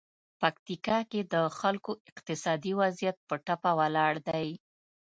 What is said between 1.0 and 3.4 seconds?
کې د خلکو اقتصادي وضعیت په